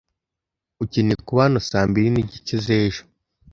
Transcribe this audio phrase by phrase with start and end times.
[0.83, 3.03] Ukeneye kuba hano saa mbiri n'igice z'ejo.